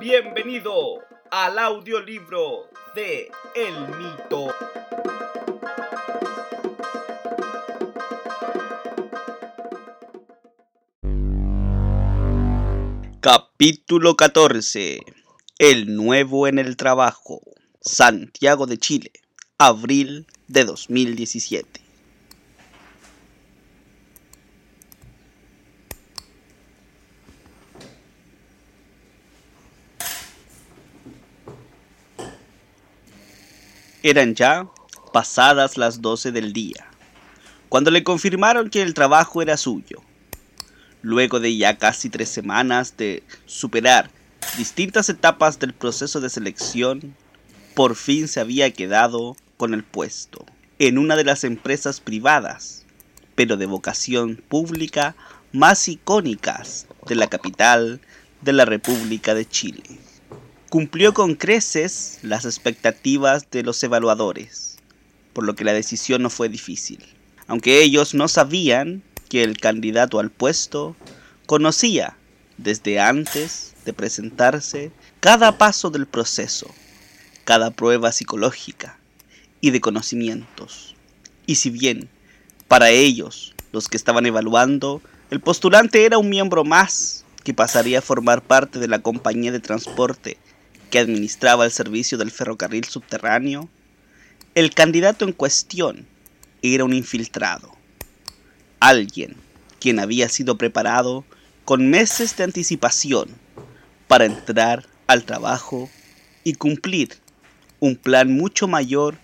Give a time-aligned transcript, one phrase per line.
[0.00, 4.48] Bienvenido al audiolibro de El Mito.
[13.20, 15.00] Capítulo 14.
[15.58, 17.42] El nuevo en el trabajo.
[17.82, 19.12] Santiago de Chile.
[19.58, 21.89] Abril de 2017.
[34.02, 34.66] Eran ya
[35.12, 36.86] pasadas las 12 del día,
[37.68, 40.00] cuando le confirmaron que el trabajo era suyo.
[41.02, 44.10] Luego de ya casi tres semanas de superar
[44.56, 47.14] distintas etapas del proceso de selección,
[47.74, 50.46] por fin se había quedado con el puesto
[50.78, 52.86] en una de las empresas privadas,
[53.34, 55.14] pero de vocación pública
[55.52, 58.00] más icónicas de la capital
[58.40, 59.82] de la República de Chile
[60.70, 64.78] cumplió con creces las expectativas de los evaluadores,
[65.32, 67.04] por lo que la decisión no fue difícil,
[67.48, 70.94] aunque ellos no sabían que el candidato al puesto
[71.46, 72.16] conocía
[72.56, 76.72] desde antes de presentarse cada paso del proceso,
[77.44, 78.96] cada prueba psicológica
[79.60, 80.94] y de conocimientos.
[81.46, 82.08] Y si bien
[82.68, 88.02] para ellos, los que estaban evaluando, el postulante era un miembro más que pasaría a
[88.02, 90.38] formar parte de la compañía de transporte
[90.90, 93.68] que administraba el servicio del ferrocarril subterráneo,
[94.54, 96.06] el candidato en cuestión
[96.62, 97.76] era un infiltrado,
[98.80, 99.36] alguien
[99.80, 101.24] quien había sido preparado
[101.64, 103.28] con meses de anticipación
[104.08, 105.88] para entrar al trabajo
[106.44, 107.10] y cumplir
[107.78, 109.16] un plan mucho mayor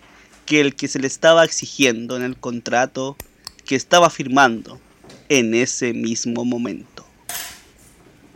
[0.45, 3.17] que el que se le estaba exigiendo en el contrato
[3.65, 4.79] que estaba firmando
[5.29, 7.05] en ese mismo momento.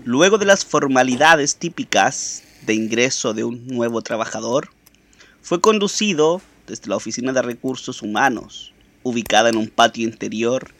[0.04, 4.70] Luego de las formalidades típicas de ingreso de un nuevo trabajador,
[5.42, 8.74] fue conducido desde la Oficina de Recursos Humanos,
[9.04, 10.72] ubicada en un patio interior,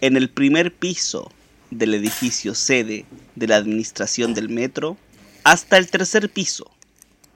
[0.00, 1.30] en el primer piso
[1.70, 4.96] del edificio sede de la Administración del Metro,
[5.44, 6.70] hasta el tercer piso,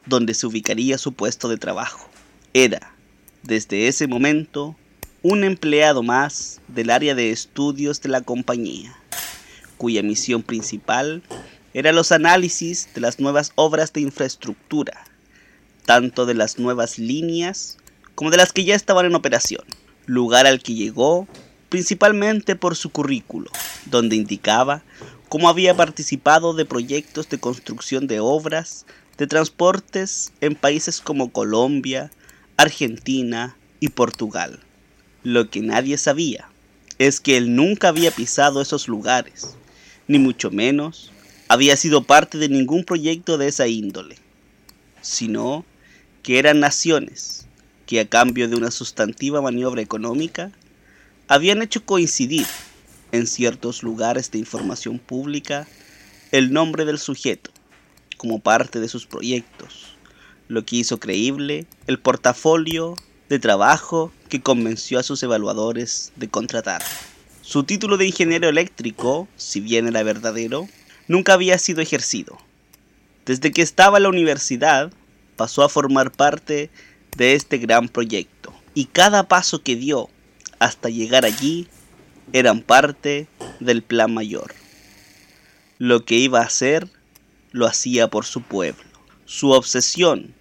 [0.04, 2.08] donde se ubicaría su puesto de trabajo.
[2.52, 2.94] Era,
[3.42, 4.76] desde ese momento,
[5.22, 8.96] un empleado más del área de estudios de la compañía,
[9.76, 11.22] cuya misión principal
[11.76, 15.04] eran los análisis de las nuevas obras de infraestructura,
[15.84, 17.76] tanto de las nuevas líneas
[18.14, 19.62] como de las que ya estaban en operación,
[20.06, 21.28] lugar al que llegó
[21.68, 23.50] principalmente por su currículo,
[23.84, 24.84] donde indicaba
[25.28, 28.86] cómo había participado de proyectos de construcción de obras
[29.18, 32.10] de transportes en países como Colombia,
[32.56, 34.60] Argentina y Portugal.
[35.24, 36.48] Lo que nadie sabía
[36.98, 39.56] es que él nunca había pisado esos lugares,
[40.08, 41.12] ni mucho menos
[41.48, 44.16] había sido parte de ningún proyecto de esa índole,
[45.00, 45.64] sino
[46.22, 47.46] que eran naciones
[47.86, 50.50] que a cambio de una sustantiva maniobra económica
[51.28, 52.46] habían hecho coincidir
[53.12, 55.68] en ciertos lugares de información pública
[56.32, 57.50] el nombre del sujeto
[58.16, 59.96] como parte de sus proyectos,
[60.48, 62.96] lo que hizo creíble el portafolio
[63.28, 66.82] de trabajo que convenció a sus evaluadores de contratar.
[67.42, 70.68] Su título de ingeniero eléctrico, si bien era verdadero,
[71.08, 72.38] nunca había sido ejercido.
[73.24, 74.92] Desde que estaba en la universidad,
[75.36, 76.70] pasó a formar parte
[77.16, 78.54] de este gran proyecto.
[78.74, 80.08] Y cada paso que dio
[80.58, 81.68] hasta llegar allí
[82.32, 83.28] eran parte
[83.60, 84.54] del plan mayor.
[85.78, 86.88] Lo que iba a hacer,
[87.52, 88.84] lo hacía por su pueblo.
[89.24, 90.34] Su obsesión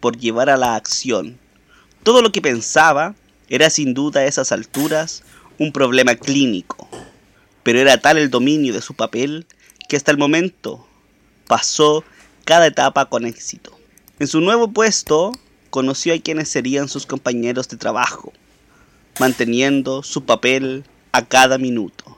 [0.00, 1.38] por llevar a la acción
[2.06, 3.16] todo lo que pensaba
[3.48, 5.24] era sin duda a esas alturas
[5.58, 6.88] un problema clínico,
[7.64, 9.44] pero era tal el dominio de su papel
[9.88, 10.86] que hasta el momento
[11.46, 12.04] pasó
[12.44, 13.76] cada etapa con éxito.
[14.18, 15.32] En su nuevo puesto
[15.70, 18.32] conoció a quienes serían sus compañeros de trabajo,
[19.18, 22.16] manteniendo su papel a cada minuto,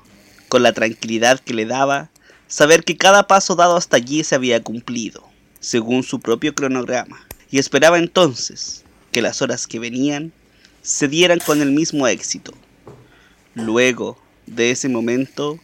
[0.48, 2.10] con la tranquilidad que le daba
[2.46, 5.28] saber que cada paso dado hasta allí se había cumplido,
[5.60, 10.32] según su propio cronograma, y esperaba entonces que las horas que venían
[10.82, 12.52] se dieran con el mismo éxito.
[13.54, 15.58] Luego de ese momento,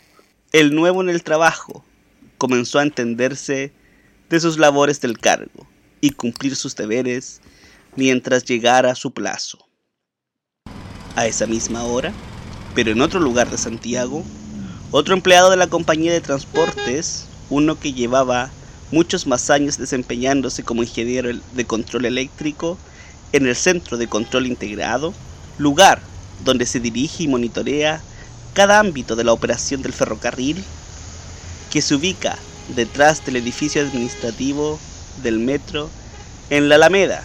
[0.52, 1.84] el nuevo en el trabajo
[2.38, 3.72] comenzó a entenderse
[4.28, 5.66] de sus labores del cargo
[6.00, 7.40] y cumplir sus deberes
[7.96, 9.66] mientras llegara su plazo.
[11.16, 12.12] A esa misma hora,
[12.74, 14.24] pero en otro lugar de Santiago,
[14.90, 18.50] otro empleado de la compañía de transportes, uno que llevaba
[18.90, 22.78] muchos más años desempeñándose como ingeniero de control eléctrico
[23.32, 25.14] en el Centro de Control Integrado,
[25.58, 26.00] lugar
[26.44, 28.00] donde se dirige y monitorea
[28.52, 30.62] cada ámbito de la operación del ferrocarril,
[31.74, 32.38] que se ubica
[32.76, 34.78] detrás del edificio administrativo
[35.24, 35.90] del metro
[36.48, 37.24] en la Alameda,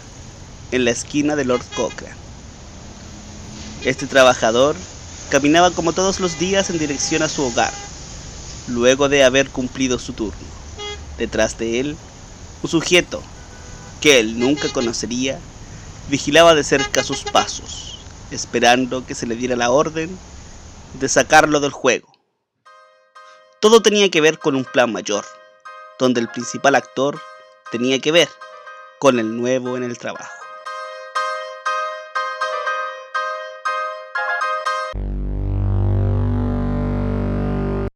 [0.72, 2.16] en la esquina de Lord Cochrane.
[3.86, 4.75] Este trabajador
[5.30, 7.72] caminaba como todos los días en dirección a su hogar,
[8.68, 10.48] luego de haber cumplido su turno.
[11.19, 11.95] Detrás de él,
[12.63, 13.22] un sujeto
[14.02, 15.38] que él nunca conocería
[16.10, 18.00] vigilaba de cerca sus pasos,
[18.31, 20.10] esperando que se le diera la orden
[21.00, 22.19] de sacarlo del juego.
[23.59, 25.25] Todo tenía que ver con un plan mayor,
[26.00, 27.19] donde el principal actor
[27.71, 28.29] tenía que ver
[29.00, 30.38] con el nuevo en el trabajo.